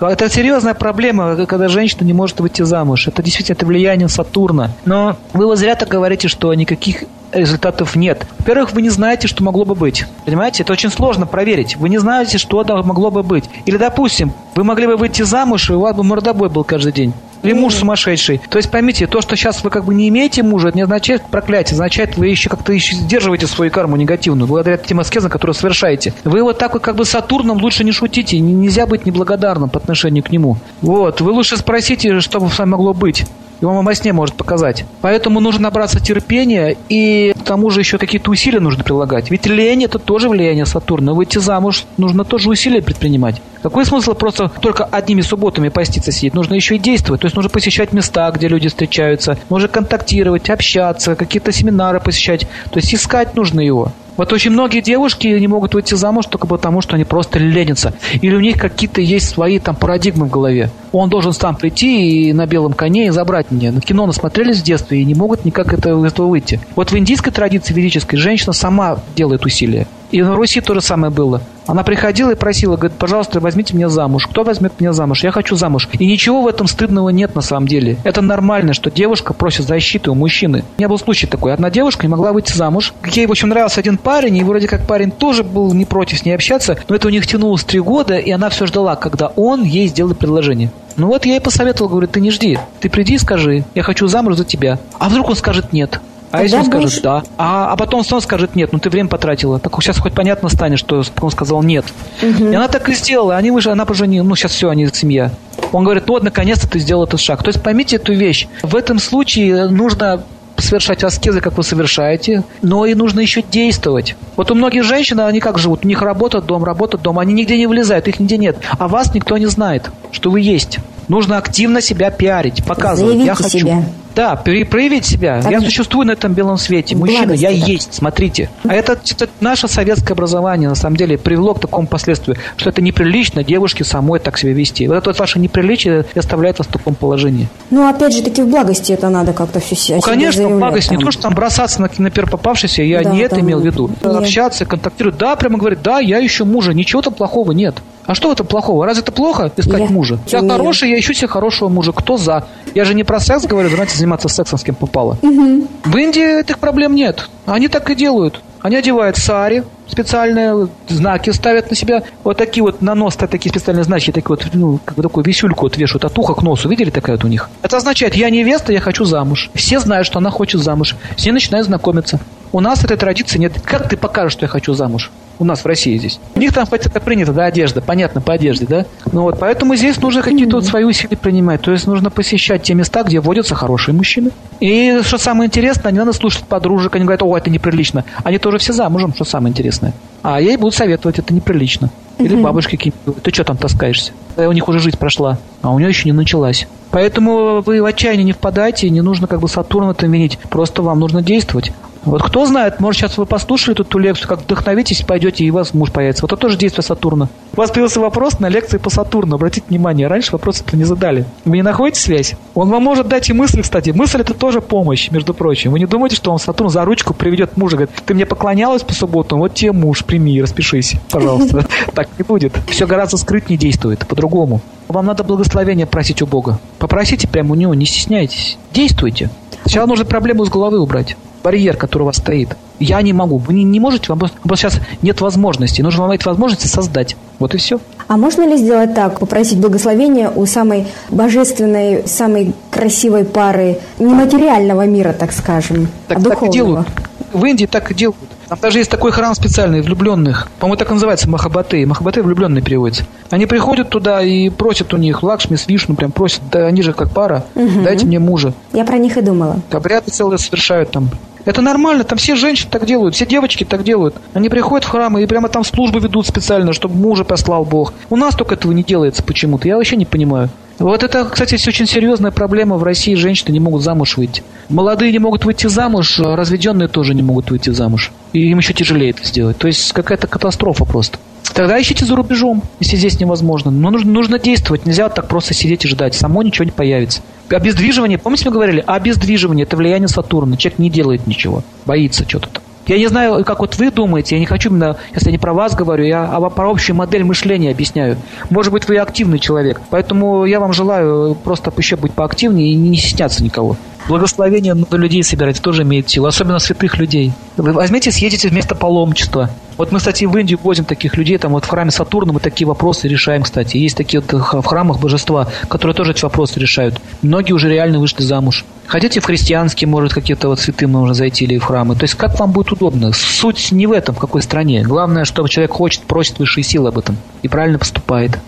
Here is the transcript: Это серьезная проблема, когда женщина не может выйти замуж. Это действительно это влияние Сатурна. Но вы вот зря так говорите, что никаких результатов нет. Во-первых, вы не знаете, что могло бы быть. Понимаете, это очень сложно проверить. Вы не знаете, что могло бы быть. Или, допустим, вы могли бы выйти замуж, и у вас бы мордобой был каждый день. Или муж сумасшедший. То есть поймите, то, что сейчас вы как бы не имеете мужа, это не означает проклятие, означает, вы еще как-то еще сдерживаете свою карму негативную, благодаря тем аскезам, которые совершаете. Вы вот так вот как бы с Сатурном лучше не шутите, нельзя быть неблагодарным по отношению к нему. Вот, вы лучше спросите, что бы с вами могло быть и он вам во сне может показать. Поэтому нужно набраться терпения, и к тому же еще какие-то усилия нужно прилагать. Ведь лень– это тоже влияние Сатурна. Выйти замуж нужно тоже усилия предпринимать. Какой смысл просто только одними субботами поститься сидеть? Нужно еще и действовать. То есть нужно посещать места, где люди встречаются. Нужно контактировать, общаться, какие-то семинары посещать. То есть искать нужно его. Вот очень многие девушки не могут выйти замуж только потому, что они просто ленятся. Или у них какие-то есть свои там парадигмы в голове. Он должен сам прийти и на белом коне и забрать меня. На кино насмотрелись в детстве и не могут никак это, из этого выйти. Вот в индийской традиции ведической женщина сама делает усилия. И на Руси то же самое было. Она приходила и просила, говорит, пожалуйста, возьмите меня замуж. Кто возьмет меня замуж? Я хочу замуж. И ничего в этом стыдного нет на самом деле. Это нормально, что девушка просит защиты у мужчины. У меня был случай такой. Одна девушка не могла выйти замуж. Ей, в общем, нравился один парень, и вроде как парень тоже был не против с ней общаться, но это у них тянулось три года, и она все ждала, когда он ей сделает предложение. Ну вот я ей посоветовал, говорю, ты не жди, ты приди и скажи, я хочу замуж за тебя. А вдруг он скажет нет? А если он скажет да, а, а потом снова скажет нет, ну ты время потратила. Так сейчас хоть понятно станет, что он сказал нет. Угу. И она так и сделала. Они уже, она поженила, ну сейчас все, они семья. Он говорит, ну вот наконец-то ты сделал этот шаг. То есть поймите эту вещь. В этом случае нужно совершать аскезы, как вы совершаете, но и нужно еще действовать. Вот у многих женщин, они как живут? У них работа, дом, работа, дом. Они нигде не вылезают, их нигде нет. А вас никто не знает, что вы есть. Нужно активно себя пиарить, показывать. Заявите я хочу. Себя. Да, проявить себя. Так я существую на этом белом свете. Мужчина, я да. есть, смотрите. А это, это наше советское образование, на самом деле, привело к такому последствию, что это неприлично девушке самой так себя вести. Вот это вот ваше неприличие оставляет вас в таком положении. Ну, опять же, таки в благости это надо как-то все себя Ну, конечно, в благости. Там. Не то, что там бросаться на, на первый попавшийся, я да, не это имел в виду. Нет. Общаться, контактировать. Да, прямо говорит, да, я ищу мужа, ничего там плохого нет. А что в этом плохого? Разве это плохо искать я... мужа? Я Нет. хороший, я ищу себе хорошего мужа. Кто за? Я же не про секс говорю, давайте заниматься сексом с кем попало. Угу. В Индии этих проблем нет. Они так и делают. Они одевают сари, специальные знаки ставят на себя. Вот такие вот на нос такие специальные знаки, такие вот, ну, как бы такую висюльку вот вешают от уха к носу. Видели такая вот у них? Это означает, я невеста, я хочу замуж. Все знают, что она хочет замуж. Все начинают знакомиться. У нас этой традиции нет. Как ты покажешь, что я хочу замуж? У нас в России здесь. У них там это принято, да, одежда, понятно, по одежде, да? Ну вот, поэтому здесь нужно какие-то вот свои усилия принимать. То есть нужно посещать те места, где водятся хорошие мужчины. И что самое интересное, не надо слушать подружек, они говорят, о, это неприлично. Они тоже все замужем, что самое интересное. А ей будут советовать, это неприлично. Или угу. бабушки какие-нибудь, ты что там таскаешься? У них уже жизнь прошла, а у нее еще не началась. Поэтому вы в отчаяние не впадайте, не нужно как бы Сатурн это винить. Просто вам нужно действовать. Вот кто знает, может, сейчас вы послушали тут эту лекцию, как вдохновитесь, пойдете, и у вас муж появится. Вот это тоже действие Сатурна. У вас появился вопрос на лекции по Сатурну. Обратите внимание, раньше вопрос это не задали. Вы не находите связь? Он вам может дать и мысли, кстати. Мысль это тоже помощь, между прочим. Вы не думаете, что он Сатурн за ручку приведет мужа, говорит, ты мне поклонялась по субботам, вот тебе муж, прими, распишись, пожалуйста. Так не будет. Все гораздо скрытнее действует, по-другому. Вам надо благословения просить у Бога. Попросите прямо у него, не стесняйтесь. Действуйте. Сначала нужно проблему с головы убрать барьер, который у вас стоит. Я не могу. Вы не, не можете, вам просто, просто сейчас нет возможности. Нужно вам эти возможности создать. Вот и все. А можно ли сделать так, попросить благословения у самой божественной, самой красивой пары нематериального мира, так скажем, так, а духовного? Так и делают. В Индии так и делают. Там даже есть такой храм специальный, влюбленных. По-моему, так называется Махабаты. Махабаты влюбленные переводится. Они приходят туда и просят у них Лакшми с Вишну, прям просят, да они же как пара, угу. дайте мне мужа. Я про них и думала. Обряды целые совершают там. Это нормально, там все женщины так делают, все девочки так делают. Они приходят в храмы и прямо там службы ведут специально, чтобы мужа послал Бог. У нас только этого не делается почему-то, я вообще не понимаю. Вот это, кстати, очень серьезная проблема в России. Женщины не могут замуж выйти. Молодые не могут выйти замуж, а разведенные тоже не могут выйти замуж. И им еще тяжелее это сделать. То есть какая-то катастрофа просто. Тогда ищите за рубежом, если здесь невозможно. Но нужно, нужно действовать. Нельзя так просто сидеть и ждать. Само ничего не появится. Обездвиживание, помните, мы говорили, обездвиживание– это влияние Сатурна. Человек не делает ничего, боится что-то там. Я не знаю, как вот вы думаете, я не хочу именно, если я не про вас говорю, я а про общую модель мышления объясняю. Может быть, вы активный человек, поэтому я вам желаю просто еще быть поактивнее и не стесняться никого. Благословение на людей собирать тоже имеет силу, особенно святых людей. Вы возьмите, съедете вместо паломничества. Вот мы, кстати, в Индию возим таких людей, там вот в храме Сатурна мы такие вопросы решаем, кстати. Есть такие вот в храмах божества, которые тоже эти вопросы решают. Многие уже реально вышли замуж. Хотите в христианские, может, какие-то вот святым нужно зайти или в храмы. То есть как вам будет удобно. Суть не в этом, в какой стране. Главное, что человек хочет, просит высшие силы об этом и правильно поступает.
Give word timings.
Это 0.00 0.28
серьезная 0.28 0.74
проблема, 0.74 1.46
когда 1.46 1.68
женщина 1.68 2.04
не 2.04 2.12
может 2.12 2.40
выйти 2.40 2.62
замуж. 2.62 3.08
Это 3.08 3.22
действительно 3.22 3.56
это 3.56 3.66
влияние 3.66 4.08
Сатурна. 4.08 4.70
Но 4.84 5.16
вы 5.32 5.46
вот 5.46 5.58
зря 5.58 5.74
так 5.74 5.88
говорите, 5.88 6.28
что 6.28 6.52
никаких 6.52 7.04
результатов 7.32 7.96
нет. 7.96 8.26
Во-первых, 8.38 8.72
вы 8.72 8.82
не 8.82 8.90
знаете, 8.90 9.26
что 9.26 9.42
могло 9.42 9.64
бы 9.64 9.74
быть. 9.74 10.04
Понимаете, 10.24 10.62
это 10.62 10.72
очень 10.72 10.90
сложно 10.90 11.26
проверить. 11.26 11.76
Вы 11.76 11.88
не 11.88 11.98
знаете, 11.98 12.38
что 12.38 12.64
могло 12.84 13.10
бы 13.10 13.22
быть. 13.22 13.44
Или, 13.64 13.76
допустим, 13.76 14.32
вы 14.54 14.64
могли 14.64 14.86
бы 14.86 14.96
выйти 14.96 15.22
замуж, 15.22 15.70
и 15.70 15.72
у 15.72 15.80
вас 15.80 15.94
бы 15.96 16.04
мордобой 16.04 16.48
был 16.48 16.64
каждый 16.64 16.92
день. 16.92 17.12
Или 17.46 17.52
муж 17.52 17.74
сумасшедший. 17.74 18.40
То 18.50 18.58
есть 18.58 18.72
поймите, 18.72 19.06
то, 19.06 19.20
что 19.20 19.36
сейчас 19.36 19.62
вы 19.62 19.70
как 19.70 19.84
бы 19.84 19.94
не 19.94 20.08
имеете 20.08 20.42
мужа, 20.42 20.68
это 20.68 20.76
не 20.76 20.82
означает 20.82 21.22
проклятие, 21.22 21.74
означает, 21.74 22.16
вы 22.16 22.26
еще 22.26 22.48
как-то 22.48 22.72
еще 22.72 22.96
сдерживаете 22.96 23.46
свою 23.46 23.70
карму 23.70 23.96
негативную, 23.96 24.48
благодаря 24.48 24.76
тем 24.78 24.98
аскезам, 24.98 25.30
которые 25.30 25.54
совершаете. 25.54 26.12
Вы 26.24 26.42
вот 26.42 26.58
так 26.58 26.74
вот 26.74 26.82
как 26.82 26.96
бы 26.96 27.04
с 27.04 27.10
Сатурном 27.10 27.58
лучше 27.58 27.84
не 27.84 27.92
шутите, 27.92 28.40
нельзя 28.40 28.86
быть 28.86 29.06
неблагодарным 29.06 29.70
по 29.70 29.78
отношению 29.78 30.24
к 30.24 30.30
нему. 30.30 30.56
Вот, 30.82 31.20
вы 31.20 31.30
лучше 31.30 31.56
спросите, 31.56 32.18
что 32.18 32.40
бы 32.40 32.48
с 32.48 32.58
вами 32.58 32.70
могло 32.70 32.92
быть 32.92 33.24
и 33.60 33.64
он 33.64 33.74
вам 33.74 33.84
во 33.84 33.94
сне 33.94 34.12
может 34.12 34.34
показать. 34.34 34.84
Поэтому 35.00 35.40
нужно 35.40 35.62
набраться 35.62 36.00
терпения, 36.00 36.76
и 36.88 37.32
к 37.38 37.42
тому 37.44 37.70
же 37.70 37.80
еще 37.80 37.98
какие-то 37.98 38.30
усилия 38.30 38.60
нужно 38.60 38.84
прилагать. 38.84 39.30
Ведь 39.30 39.46
лень– 39.46 39.84
это 39.86 39.98
тоже 39.98 40.28
влияние 40.28 40.66
Сатурна. 40.66 41.12
Выйти 41.12 41.38
замуж 41.38 41.84
нужно 41.96 42.24
тоже 42.24 42.50
усилия 42.50 42.82
предпринимать. 42.82 43.40
Какой 43.62 43.84
смысл 43.84 44.14
просто 44.14 44.48
только 44.60 44.84
одними 44.84 45.22
субботами 45.22 45.68
поститься 45.68 46.12
сидеть? 46.12 46.34
Нужно 46.34 46.54
еще 46.54 46.76
и 46.76 46.78
действовать. 46.78 47.22
То 47.22 47.26
есть 47.26 47.36
нужно 47.36 47.50
посещать 47.50 47.92
места, 47.92 48.30
где 48.30 48.48
люди 48.48 48.68
встречаются. 48.68 49.38
Нужно 49.50 49.68
контактировать, 49.68 50.50
общаться, 50.50 51.16
какие-то 51.16 51.52
семинары 51.52 52.00
посещать. 52.00 52.46
То 52.70 52.78
есть 52.78 52.94
искать 52.94 53.34
нужно 53.34 53.60
его. 53.60 53.92
Вот 54.16 54.32
очень 54.32 54.50
многие 54.50 54.80
девушки 54.80 55.26
не 55.26 55.46
могут 55.46 55.74
выйти 55.74 55.94
замуж 55.94 56.26
только 56.26 56.46
потому, 56.46 56.80
что 56.80 56.96
они 56.96 57.04
просто 57.04 57.38
ленятся. 57.38 57.94
Или 58.22 58.34
у 58.34 58.40
них 58.40 58.58
какие-то 58.58 59.00
есть 59.00 59.28
свои 59.28 59.58
там 59.58 59.76
парадигмы 59.76 60.26
в 60.26 60.30
голове. 60.30 60.70
Он 60.92 61.10
должен 61.10 61.32
сам 61.32 61.56
прийти 61.56 62.28
и 62.28 62.32
на 62.32 62.46
белом 62.46 62.72
коне 62.72 63.06
и 63.06 63.10
забрать 63.10 63.50
меня. 63.50 63.72
На 63.72 63.80
кино 63.80 64.06
насмотрелись 64.06 64.60
в 64.60 64.62
детстве 64.62 65.00
и 65.00 65.04
не 65.04 65.14
могут 65.14 65.44
никак 65.44 65.72
это, 65.72 65.90
из 65.90 66.04
этого 66.04 66.28
выйти. 66.28 66.60
Вот 66.74 66.90
в 66.90 66.96
индийской 66.96 67.32
традиции 67.32 67.74
ведической 67.74 68.18
женщина 68.18 68.52
сама 68.52 68.98
делает 69.14 69.44
усилия. 69.44 69.86
И 70.10 70.22
на 70.22 70.34
Руси 70.34 70.60
то 70.60 70.74
же 70.74 70.80
самое 70.80 71.12
было. 71.12 71.42
Она 71.66 71.82
приходила 71.82 72.30
и 72.30 72.34
просила, 72.36 72.76
говорит, 72.76 72.96
пожалуйста, 72.98 73.40
возьмите 73.40 73.74
меня 73.74 73.88
замуж. 73.88 74.26
Кто 74.26 74.44
возьмет 74.44 74.80
меня 74.80 74.92
замуж? 74.92 75.24
Я 75.24 75.32
хочу 75.32 75.56
замуж. 75.56 75.88
И 75.98 76.06
ничего 76.06 76.42
в 76.42 76.46
этом 76.46 76.66
стыдного 76.66 77.08
нет 77.10 77.34
на 77.34 77.42
самом 77.42 77.66
деле. 77.66 77.96
Это 78.04 78.22
нормально, 78.22 78.72
что 78.72 78.90
девушка 78.90 79.34
просит 79.34 79.66
защиты 79.66 80.10
у 80.10 80.14
мужчины. 80.14 80.64
У 80.76 80.80
меня 80.80 80.88
был 80.88 80.98
случай 80.98 81.26
такой. 81.26 81.52
Одна 81.52 81.70
девушка 81.70 82.06
не 82.06 82.10
могла 82.10 82.32
выйти 82.32 82.52
замуж. 82.52 82.94
Ей, 83.04 83.26
в 83.26 83.30
общем, 83.30 83.48
нравился 83.48 83.80
один 83.80 83.98
парень, 83.98 84.36
и 84.36 84.44
вроде 84.44 84.68
как 84.68 84.86
парень 84.86 85.10
тоже 85.10 85.42
был 85.42 85.72
не 85.72 85.84
против 85.84 86.18
с 86.18 86.24
ней 86.24 86.32
общаться, 86.32 86.78
но 86.88 86.94
это 86.94 87.08
у 87.08 87.10
них 87.10 87.26
тянулось 87.26 87.64
три 87.64 87.80
года, 87.80 88.16
и 88.16 88.30
она 88.30 88.48
все 88.48 88.66
ждала, 88.66 88.96
когда 88.96 89.28
он 89.28 89.64
ей 89.64 89.88
сделает 89.88 90.18
предложение. 90.18 90.70
Ну 90.96 91.08
вот 91.08 91.26
я 91.26 91.34
ей 91.34 91.40
посоветовал, 91.40 91.90
говорю, 91.90 92.06
ты 92.06 92.20
не 92.20 92.30
жди, 92.30 92.58
ты 92.80 92.88
приди 92.88 93.14
и 93.14 93.18
скажи, 93.18 93.64
я 93.74 93.82
хочу 93.82 94.06
замуж 94.06 94.36
за 94.36 94.44
тебя. 94.44 94.78
А 94.98 95.08
вдруг 95.08 95.28
он 95.28 95.36
скажет 95.36 95.72
нет? 95.72 96.00
А 96.30 96.42
если 96.42 96.56
он 96.56 96.64
скажет 96.66 97.02
да, 97.02 97.22
а, 97.38 97.72
а 97.72 97.76
потом 97.76 98.04
снова 98.04 98.20
скажет 98.20 98.56
нет, 98.56 98.72
ну 98.72 98.78
ты 98.78 98.90
время 98.90 99.08
потратила. 99.08 99.58
Так 99.58 99.72
сейчас 99.80 99.98
хоть 99.98 100.12
понятно 100.12 100.48
станет, 100.48 100.78
что 100.78 101.02
он 101.20 101.30
сказал 101.30 101.62
нет. 101.62 101.86
Угу. 102.22 102.46
И 102.46 102.54
она 102.54 102.68
так 102.68 102.88
и 102.88 102.94
сделала. 102.94 103.36
Они 103.36 103.50
уже, 103.50 103.70
она 103.70 103.84
поженила, 103.84 104.24
ну 104.24 104.34
сейчас 104.36 104.52
все, 104.52 104.68
они 104.68 104.86
семья. 104.88 105.30
Он 105.72 105.84
говорит, 105.84 106.06
ну 106.06 106.14
вот 106.14 106.22
наконец-то 106.22 106.68
ты 106.68 106.78
сделал 106.78 107.04
этот 107.04 107.20
шаг. 107.20 107.42
То 107.42 107.48
есть 107.48 107.62
поймите 107.62 107.96
эту 107.96 108.12
вещь. 108.12 108.48
В 108.62 108.76
этом 108.76 108.98
случае 108.98 109.68
нужно 109.68 110.22
совершать 110.58 111.04
аскезы, 111.04 111.40
как 111.40 111.56
вы 111.56 111.62
совершаете, 111.62 112.42
но 112.62 112.86
и 112.86 112.94
нужно 112.94 113.20
еще 113.20 113.42
действовать. 113.42 114.16
Вот 114.36 114.50
у 114.50 114.54
многих 114.54 114.84
женщин, 114.84 115.20
они 115.20 115.40
как 115.40 115.58
живут? 115.58 115.84
У 115.84 115.88
них 115.88 116.02
работа, 116.02 116.40
дом, 116.40 116.64
работа, 116.64 116.98
дом. 116.98 117.18
Они 117.18 117.32
нигде 117.32 117.58
не 117.58 117.66
вылезают, 117.66 118.08
их 118.08 118.20
нигде 118.20 118.38
нет. 118.38 118.56
А 118.78 118.88
вас 118.88 119.14
никто 119.14 119.36
не 119.38 119.46
знает, 119.46 119.90
что 120.12 120.30
вы 120.30 120.40
есть. 120.40 120.78
Нужно 121.08 121.38
активно 121.38 121.80
себя 121.80 122.10
пиарить, 122.10 122.64
показывать. 122.64 123.12
Заявите 123.12 123.26
я 123.26 123.34
хочу. 123.34 123.58
Себя. 123.58 123.84
Да, 124.16 124.34
проявить 124.34 125.04
себя. 125.04 125.42
Так 125.42 125.52
я 125.52 125.60
существую 125.60 126.06
на 126.06 126.12
этом 126.12 126.32
белом 126.32 126.56
свете. 126.56 126.96
Мужчина, 126.96 127.32
я 127.32 127.50
да. 127.50 127.54
есть, 127.54 127.92
смотрите. 127.92 128.48
А 128.66 128.72
это, 128.72 128.92
это 128.92 129.28
наше 129.40 129.68
советское 129.68 130.14
образование, 130.14 130.70
на 130.70 130.74
самом 130.74 130.96
деле, 130.96 131.18
привело 131.18 131.52
к 131.52 131.60
такому 131.60 131.86
последствию, 131.86 132.38
что 132.56 132.70
это 132.70 132.80
неприлично 132.80 133.44
девушке 133.44 133.84
самой 133.84 134.18
так 134.18 134.38
себя 134.38 134.54
вести. 134.54 134.88
Вот 134.88 134.94
это 134.94 135.10
вот 135.10 135.18
ваше 135.18 135.38
неприличие 135.38 136.06
оставляет 136.14 136.58
вас 136.58 136.66
в 136.66 136.72
таком 136.72 136.94
положении. 136.94 137.46
Ну, 137.70 137.86
опять 137.86 138.14
же, 138.14 138.22
таки 138.22 138.40
в 138.40 138.48
благости 138.48 138.90
это 138.90 139.10
надо 139.10 139.34
как-то 139.34 139.60
все 139.60 139.76
себя 139.76 139.96
Ну, 139.96 140.02
конечно, 140.02 140.48
в 140.48 140.58
благости. 140.58 140.88
Там. 140.88 140.96
Не 140.96 141.04
то, 141.04 141.10
что 141.10 141.22
там 141.22 141.34
бросаться 141.34 141.82
на, 141.82 141.90
на 141.98 142.10
первый 142.10 142.30
попавшийся, 142.30 142.82
я 142.82 143.02
да, 143.02 143.10
не 143.10 143.20
это 143.20 143.40
имел 143.40 143.60
в 143.60 143.66
виду. 143.66 143.88
Нет. 143.88 144.16
Общаться, 144.16 144.64
контактировать. 144.64 145.18
Да, 145.18 145.36
прямо 145.36 145.58
говорит, 145.58 145.82
да, 145.82 146.00
я 146.00 146.24
ищу 146.24 146.46
мужа, 146.46 146.72
ничего 146.72 147.02
там 147.02 147.12
плохого 147.12 147.52
нет. 147.52 147.82
А 148.06 148.14
что 148.14 148.28
в 148.28 148.32
этом 148.32 148.46
плохого? 148.46 148.86
Разве 148.86 149.02
это 149.02 149.12
плохо 149.12 149.50
искать 149.56 149.80
я... 149.80 149.86
мужа? 149.86 150.18
Я 150.28 150.40
Нет. 150.40 150.52
хороший, 150.52 150.90
я 150.90 150.98
ищу 150.98 151.12
себе 151.12 151.28
хорошего 151.28 151.68
мужа. 151.68 151.92
Кто 151.92 152.16
за? 152.16 152.46
Я 152.74 152.84
же 152.84 152.94
не 152.94 153.04
про 153.04 153.20
секс 153.20 153.44
говорю, 153.44 153.68
давайте 153.70 153.96
заниматься 153.96 154.28
сексом 154.28 154.58
с 154.58 154.62
кем 154.62 154.74
попало. 154.74 155.18
Угу. 155.22 155.66
В 155.84 155.96
Индии 155.96 156.40
этих 156.40 156.58
проблем 156.58 156.94
нет. 156.94 157.28
Они 157.46 157.68
так 157.68 157.90
и 157.90 157.94
делают. 157.94 158.42
Они 158.60 158.76
одевают 158.76 159.16
сари, 159.16 159.64
специальные 159.88 160.68
знаки 160.88 161.30
ставят 161.30 161.70
на 161.70 161.76
себя. 161.76 162.02
Вот 162.24 162.36
такие 162.36 162.62
вот 162.62 162.82
на 162.82 162.94
нос 162.94 163.16
такие 163.16 163.50
специальные 163.50 163.84
знаки, 163.84 164.12
такие 164.12 164.28
вот, 164.28 164.46
ну, 164.52 164.78
как 164.84 164.96
бы 164.96 165.02
такую 165.02 165.24
висюльку 165.24 165.62
вот 165.62 165.76
вешают 165.76 166.04
от 166.04 166.18
уха 166.18 166.34
к 166.34 166.42
носу. 166.42 166.68
Видели 166.68 166.90
такая 166.90 167.16
вот 167.16 167.24
у 167.24 167.28
них? 167.28 167.48
Это 167.62 167.76
означает, 167.76 168.14
я 168.14 168.30
невеста, 168.30 168.72
я 168.72 168.80
хочу 168.80 169.04
замуж. 169.04 169.50
Все 169.54 169.80
знают, 169.80 170.06
что 170.06 170.18
она 170.18 170.30
хочет 170.30 170.60
замуж. 170.60 170.96
Все 171.16 171.32
начинают 171.32 171.66
знакомиться. 171.66 172.20
У 172.52 172.60
нас 172.60 172.84
этой 172.84 172.96
традиции 172.96 173.38
нет. 173.38 173.60
Как 173.64 173.88
ты 173.88 173.96
покажешь, 173.96 174.32
что 174.32 174.44
я 174.44 174.48
хочу 174.48 174.72
замуж? 174.74 175.10
У 175.38 175.44
нас 175.44 175.60
в 175.60 175.66
России 175.66 175.98
здесь. 175.98 176.18
У 176.34 176.40
них 176.40 176.54
там 176.54 176.66
это 176.70 177.00
принято, 177.00 177.32
да, 177.32 177.44
одежда, 177.44 177.82
понятно, 177.82 178.22
по 178.22 178.32
одежде, 178.32 178.64
да? 178.66 178.86
Ну 179.12 179.22
вот, 179.22 179.38
поэтому 179.38 179.76
здесь 179.76 179.98
нужно 179.98 180.22
какие-то 180.22 180.56
вот 180.56 180.64
свои 180.64 180.84
усилия 180.84 181.18
принимать. 181.18 181.60
То 181.60 181.72
есть 181.72 181.86
нужно 181.86 182.08
посещать 182.08 182.62
те 182.62 182.72
места, 182.72 183.02
где 183.02 183.20
водятся 183.20 183.54
хорошие 183.54 183.94
мужчины. 183.94 184.30
И 184.60 185.00
что 185.02 185.18
самое 185.18 185.48
интересное, 185.48 185.92
не 185.92 185.98
надо 185.98 186.14
слушать 186.14 186.44
подружек, 186.44 186.94
они 186.94 187.04
говорят, 187.04 187.22
о, 187.22 187.36
это 187.36 187.50
неприлично. 187.50 188.04
Они 188.24 188.38
тоже 188.38 188.56
все 188.56 188.72
замужем, 188.72 189.12
что 189.14 189.24
самое 189.24 189.50
интересное. 189.50 189.75
А 190.22 190.40
ей 190.40 190.56
будут 190.56 190.74
советовать, 190.74 191.18
это 191.18 191.32
неприлично. 191.32 191.90
Или 192.18 192.34
угу. 192.34 192.42
бабушки 192.42 192.76
какие-нибудь, 192.76 193.22
ты 193.22 193.32
что 193.32 193.44
там 193.44 193.56
таскаешься? 193.56 194.12
У 194.36 194.52
них 194.52 194.68
уже 194.68 194.78
жизнь 194.78 194.96
прошла, 194.96 195.38
а 195.62 195.70
у 195.70 195.78
нее 195.78 195.88
еще 195.88 196.08
не 196.08 196.12
началась. 196.12 196.66
Поэтому 196.90 197.60
вы 197.60 197.82
в 197.82 197.84
отчаяние 197.84 198.24
не 198.24 198.32
впадайте, 198.32 198.88
не 198.88 199.02
нужно 199.02 199.26
как 199.26 199.40
бы 199.40 199.48
Сатурн 199.48 199.90
это 199.90 200.06
винить. 200.06 200.38
Просто 200.50 200.82
вам 200.82 200.98
нужно 200.98 201.22
действовать. 201.22 201.72
Вот 202.06 202.22
кто 202.22 202.46
знает, 202.46 202.78
может, 202.78 203.00
сейчас 203.00 203.18
вы 203.18 203.26
послушали 203.26 203.74
тут 203.74 203.88
эту 203.88 203.98
лекцию, 203.98 204.28
как 204.28 204.42
вдохновитесь, 204.42 205.02
пойдете, 205.02 205.44
и 205.44 205.50
у 205.50 205.54
вас 205.54 205.74
муж 205.74 205.90
появится. 205.90 206.22
Вот 206.22 206.32
это 206.32 206.40
тоже 206.40 206.56
действие 206.56 206.84
Сатурна. 206.84 207.28
У 207.52 207.56
вас 207.56 207.70
появился 207.70 207.98
вопрос 208.00 208.38
на 208.38 208.48
лекции 208.48 208.78
по 208.78 208.90
Сатурну. 208.90 209.34
Обратите 209.34 209.66
внимание, 209.68 210.06
раньше 210.06 210.30
вопрос 210.32 210.60
это 210.60 210.76
не 210.76 210.84
задали. 210.84 211.24
Вы 211.44 211.56
не 211.56 211.62
находите 211.62 212.00
связь? 212.00 212.34
Он 212.54 212.70
вам 212.70 212.84
может 212.84 213.08
дать 213.08 213.28
и 213.28 213.32
мысли, 213.32 213.60
кстати. 213.60 213.90
Мысль 213.90 214.20
это 214.20 214.34
тоже 214.34 214.60
помощь, 214.60 215.10
между 215.10 215.34
прочим. 215.34 215.72
Вы 215.72 215.80
не 215.80 215.86
думаете, 215.86 216.14
что 216.14 216.30
он 216.30 216.38
Сатурн 216.38 216.70
за 216.70 216.84
ручку 216.84 217.12
приведет 217.12 217.56
мужа, 217.56 217.76
говорит, 217.76 217.94
ты 218.06 218.14
мне 218.14 218.24
поклонялась 218.24 218.82
по 218.82 218.94
субботам, 218.94 219.40
вот 219.40 219.54
тебе 219.54 219.72
муж, 219.72 220.04
прими, 220.04 220.40
распишись, 220.40 220.94
пожалуйста. 221.10 221.66
Так 221.94 222.08
не 222.18 222.24
будет. 222.24 222.52
Все 222.68 222.86
гораздо 222.86 223.16
скрытнее 223.16 223.58
действует, 223.58 224.06
по-другому. 224.06 224.60
Вам 224.88 225.06
надо 225.06 225.24
благословения 225.24 225.86
просить 225.86 226.22
у 226.22 226.26
Бога. 226.26 226.58
Попросите 226.78 227.28
прямо 227.28 227.52
у 227.52 227.54
него, 227.54 227.74
не 227.74 227.86
стесняйтесь. 227.86 228.58
Действуйте. 228.72 229.30
Сначала 229.62 229.86
нужно 229.86 230.04
проблему 230.04 230.44
с 230.44 230.48
головы 230.48 230.78
убрать 230.78 231.16
барьер, 231.46 231.76
который 231.76 232.02
у 232.02 232.06
вас 232.06 232.16
стоит. 232.16 232.56
Я 232.80 233.00
не 233.02 233.12
могу. 233.12 233.38
Вы 233.38 233.54
не, 233.54 233.62
не 233.62 233.78
можете, 233.78 234.06
вам 234.08 234.18
просто, 234.18 234.36
просто 234.42 234.68
сейчас 234.68 234.80
нет 235.00 235.20
возможности. 235.20 235.80
Нужно 235.80 236.02
вам 236.02 236.10
эти 236.10 236.26
возможности 236.26 236.66
создать. 236.66 237.16
Вот 237.38 237.54
и 237.54 237.58
все. 237.58 237.78
А 238.08 238.16
можно 238.16 238.44
ли 238.48 238.56
сделать 238.56 238.94
так, 238.96 239.20
попросить 239.20 239.60
благословения 239.60 240.28
у 240.28 240.44
самой 240.44 240.88
божественной, 241.08 242.02
самой 242.08 242.52
красивой 242.72 243.24
пары 243.24 243.78
нематериального 244.00 244.86
мира, 244.86 245.12
так 245.12 245.32
скажем, 245.32 245.86
так, 246.08 246.18
а 246.18 246.20
духовного? 246.20 246.40
Так 246.40 246.48
и 246.48 246.52
делают. 246.52 246.88
В 247.36 247.44
Индии 247.44 247.66
так 247.66 247.90
и 247.90 247.94
делают. 247.94 248.18
Там 248.48 248.58
даже 248.62 248.78
есть 248.78 248.90
такой 248.90 249.12
храм 249.12 249.34
специальный, 249.34 249.82
влюбленных. 249.82 250.48
По-моему, 250.58 250.78
так 250.78 250.88
называется 250.88 251.28
Махабаты. 251.28 251.84
Махабаты 251.84 252.22
влюбленные 252.22 252.62
переводится. 252.62 253.04
Они 253.28 253.44
приходят 253.44 253.90
туда 253.90 254.22
и 254.22 254.48
просят 254.48 254.94
у 254.94 254.96
них 254.96 255.22
Лакшми 255.22 255.56
с 255.56 255.66
Вишну, 255.66 255.96
прям 255.96 256.12
просят, 256.12 256.40
да 256.50 256.66
они 256.66 256.80
же 256.80 256.94
как 256.94 257.10
пара, 257.10 257.44
угу. 257.54 257.82
дайте 257.82 258.06
мне 258.06 258.18
мужа. 258.18 258.54
Я 258.72 258.84
про 258.84 258.96
них 258.96 259.18
и 259.18 259.20
думала. 259.20 259.60
Обряды 259.70 260.10
целые 260.10 260.38
совершают 260.38 260.92
там. 260.92 261.10
Это 261.44 261.60
нормально, 261.60 262.04
там 262.04 262.16
все 262.16 262.36
женщины 262.36 262.70
так 262.70 262.86
делают, 262.86 263.14
все 263.14 263.26
девочки 263.26 263.64
так 263.64 263.84
делают. 263.84 264.16
Они 264.32 264.48
приходят 264.48 264.84
в 264.84 264.90
храмы 264.90 265.22
и 265.22 265.26
прямо 265.26 265.48
там 265.48 265.62
службы 265.62 266.00
ведут 266.00 266.26
специально, 266.26 266.72
чтобы 266.72 266.94
мужа 266.94 267.24
послал 267.24 267.66
Бог. 267.66 267.92
У 268.08 268.16
нас 268.16 268.34
только 268.34 268.54
этого 268.54 268.72
не 268.72 268.82
делается 268.82 269.22
почему-то, 269.22 269.68
я 269.68 269.76
вообще 269.76 269.96
не 269.96 270.06
понимаю. 270.06 270.48
Вот 270.78 271.02
это, 271.02 271.24
кстати, 271.24 271.54
очень 271.54 271.86
серьезная 271.86 272.30
проблема 272.30 272.76
в 272.76 272.82
России. 272.82 273.14
Женщины 273.14 273.52
не 273.52 273.60
могут 273.60 273.82
замуж 273.82 274.16
выйти. 274.16 274.42
Молодые 274.68 275.10
не 275.10 275.18
могут 275.18 275.44
выйти 275.44 275.68
замуж, 275.68 276.20
а 276.20 276.36
разведенные 276.36 276.88
тоже 276.88 277.14
не 277.14 277.22
могут 277.22 277.50
выйти 277.50 277.70
замуж. 277.70 278.12
И 278.32 278.50
им 278.50 278.58
еще 278.58 278.74
тяжелее 278.74 279.10
это 279.10 279.24
сделать. 279.24 279.56
То 279.56 279.68
есть 279.68 279.92
какая-то 279.92 280.26
катастрофа 280.26 280.84
просто. 280.84 281.18
Тогда 281.54 281.80
ищите 281.80 282.04
за 282.04 282.16
рубежом, 282.16 282.62
если 282.80 282.96
здесь 282.96 283.18
невозможно. 283.20 283.70
Но 283.70 283.90
нужно, 283.90 284.10
нужно 284.10 284.38
действовать. 284.38 284.84
Нельзя 284.84 285.08
так 285.08 285.28
просто 285.28 285.54
сидеть 285.54 285.84
и 285.84 285.88
ждать. 285.88 286.14
Само 286.14 286.42
ничего 286.42 286.66
не 286.66 286.72
появится. 286.72 287.22
Обездвиживание, 287.48 288.18
помните, 288.18 288.44
мы 288.46 288.52
говорили, 288.52 288.82
обездвиживание– 288.86 289.62
это 289.66 289.76
влияние 289.76 290.08
Сатурна. 290.08 290.56
Человек 290.56 290.78
не 290.78 290.90
делает 290.90 291.26
ничего, 291.26 291.62
боится 291.86 292.28
что-то 292.28 292.48
там. 292.48 292.62
Я 292.86 292.98
не 292.98 293.08
знаю, 293.08 293.44
как 293.44 293.60
вот 293.60 293.76
вы 293.76 293.90
думаете, 293.90 294.36
я 294.36 294.40
не 294.40 294.46
хочу 294.46 294.70
именно, 294.70 294.96
если 295.12 295.28
я 295.28 295.32
не 295.32 295.38
про 295.38 295.52
вас 295.52 295.74
говорю, 295.74 296.04
я 296.04 296.24
а 296.24 296.50
про 296.50 296.70
общую 296.70 296.94
модель 296.96 297.24
мышления 297.24 297.70
объясняю. 297.70 298.16
Может 298.48 298.72
быть, 298.72 298.88
вы 298.88 298.98
активный 298.98 299.38
человек, 299.38 299.80
поэтому 299.90 300.44
я 300.44 300.60
вам 300.60 300.72
желаю 300.72 301.34
просто 301.34 301.72
еще 301.76 301.96
быть 301.96 302.12
поактивнее 302.12 302.72
и 302.72 302.74
не 302.74 302.96
стесняться 302.96 303.42
никого. 303.42 303.76
Благословение 304.08 304.74
на 304.74 304.96
людей 304.96 305.22
собирать 305.24 305.60
тоже 305.60 305.82
имеет 305.82 306.08
силу, 306.08 306.26
особенно 306.26 306.58
святых 306.60 306.96
людей. 306.98 307.32
Вы 307.56 307.72
возьмите, 307.72 308.12
съедете 308.12 308.48
вместо 308.48 308.74
паломничества. 308.74 309.50
Вот 309.76 309.92
мы, 309.92 309.98
кстати, 309.98 310.24
в 310.24 310.36
Индию 310.36 310.58
возим 310.62 310.84
таких 310.84 311.16
людей, 311.16 311.36
там 311.38 311.52
вот 311.52 311.64
в 311.64 311.68
храме 311.68 311.90
Сатурна 311.90 312.32
мы 312.32 312.40
такие 312.40 312.66
вопросы 312.66 313.08
решаем, 313.08 313.42
кстати. 313.42 313.76
Есть 313.76 313.96
такие 313.96 314.22
вот 314.22 314.32
в 314.32 314.64
храмах 314.64 315.00
божества, 315.00 315.48
которые 315.68 315.94
тоже 315.94 316.12
эти 316.12 316.22
вопросы 316.22 316.58
решают. 316.60 317.00
Многие 317.22 317.52
уже 317.52 317.68
реально 317.68 317.98
вышли 317.98 318.22
замуж. 318.22 318.64
Хотите 318.86 319.20
в 319.20 319.24
христианские, 319.24 319.88
может, 319.88 320.14
какие-то 320.14 320.48
вот 320.48 320.60
святым 320.60 320.92
нужно 320.92 321.12
зайти 321.12 321.44
или 321.44 321.58
в 321.58 321.64
храмы. 321.64 321.96
То 321.96 322.04
есть 322.04 322.14
как 322.14 322.38
вам 322.38 322.52
будет 322.52 322.72
удобно. 322.72 323.12
Суть 323.12 323.72
не 323.72 323.86
в 323.86 323.92
этом, 323.92 324.14
в 324.14 324.18
какой 324.18 324.40
стране. 324.42 324.82
Главное, 324.82 325.24
что 325.24 325.46
человек 325.48 325.72
хочет, 325.72 326.02
просит 326.04 326.38
высшие 326.38 326.62
силы 326.62 326.88
об 326.88 326.98
этом 326.98 327.16
и 327.42 327.48
правильно 327.48 327.78
поступает. 327.78 328.38